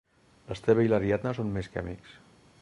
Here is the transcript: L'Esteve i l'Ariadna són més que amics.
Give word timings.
L'Esteve 0.47 0.85
i 0.87 0.91
l'Ariadna 0.93 1.35
són 1.41 1.53
més 1.59 1.71
que 1.75 1.83
amics. 1.83 2.17